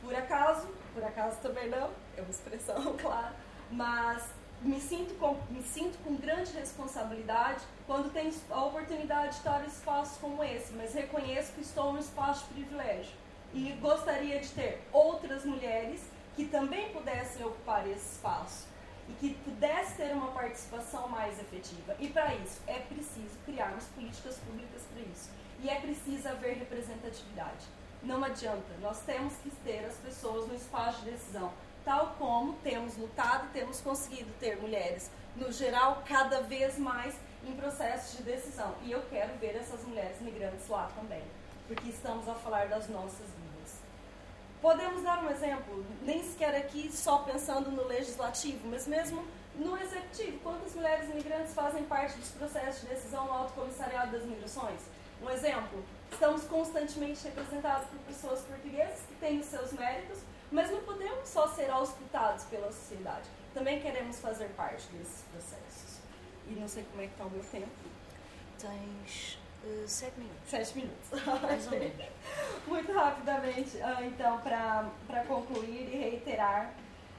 [0.00, 3.34] Por acaso, por acaso também não, é uma expressão, claro,
[3.72, 4.28] mas
[4.62, 9.66] me sinto com, me sinto com grande responsabilidade quando tenho a oportunidade de estar em
[9.66, 13.12] espaços como esse, mas reconheço que estou num espaço de privilégio
[13.52, 16.00] e gostaria de ter outras mulheres
[16.36, 18.75] que também pudessem ocupar esse espaço
[19.08, 21.96] e que pudesse ter uma participação mais efetiva.
[21.98, 25.30] E para isso é preciso criarmos políticas públicas para isso.
[25.60, 27.66] E é preciso haver representatividade.
[28.02, 31.52] Não adianta, nós temos que ter as pessoas no espaço de decisão,
[31.84, 38.18] tal como temos lutado temos conseguido ter mulheres, no geral, cada vez mais em processos
[38.18, 38.74] de decisão.
[38.82, 41.22] E eu quero ver essas mulheres migrantes lá também,
[41.66, 43.35] porque estamos a falar das nossas.
[44.60, 50.38] Podemos dar um exemplo, nem sequer aqui só pensando no legislativo, mas mesmo no executivo.
[50.40, 54.80] Quantas mulheres imigrantes fazem parte dos processos de decisão no Alto Comissariado das Migrações?
[55.22, 60.18] Um exemplo, estamos constantemente representados por pessoas portuguesas que têm os seus méritos,
[60.50, 63.28] mas não podemos só ser auscultados pela sociedade.
[63.54, 66.00] Também queremos fazer parte desses processos.
[66.48, 67.70] E não sei como é que está o meu tempo.
[68.58, 70.48] Tens uh, sete minutos.
[70.48, 71.24] Sete minutos.
[71.42, 71.96] Mais ou menos.
[72.66, 76.72] Muito rapidamente, ah, então, para concluir e reiterar,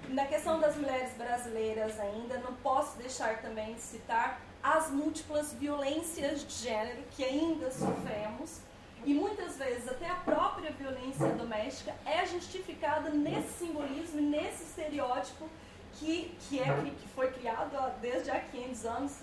[0.09, 6.45] na questão das mulheres brasileiras ainda, não posso deixar também de citar as múltiplas violências
[6.45, 8.61] de gênero que ainda sofremos
[9.05, 15.47] e muitas vezes até a própria violência doméstica é justificada nesse simbolismo, nesse estereótipo
[15.93, 19.19] que, que, é, que foi criado desde há 500 anos,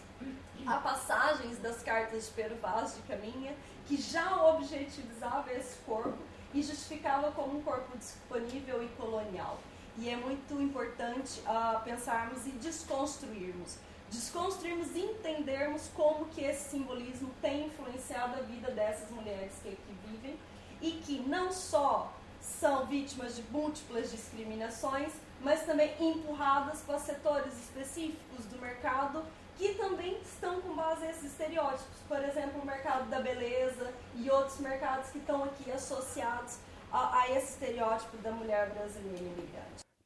[0.66, 3.54] a passagens das cartas de Pedro Vaz de Caminha
[3.86, 6.18] que já objetivizava esse corpo
[6.54, 9.58] e justificava como um corpo disponível e colonial.
[9.96, 13.76] E é muito importante uh, pensarmos e desconstruirmos.
[14.10, 19.94] Desconstruirmos e entendermos como que esse simbolismo tem influenciado a vida dessas mulheres que aqui
[20.06, 20.38] vivem
[20.80, 28.44] e que não só são vítimas de múltiplas discriminações, mas também empurradas para setores específicos
[28.46, 29.24] do mercado
[29.56, 32.00] que também estão com base nesses estereótipos.
[32.08, 36.58] Por exemplo, o mercado da beleza e outros mercados que estão aqui associados
[36.92, 39.84] a, a esse estereótipo da mulher brasileira imigrante.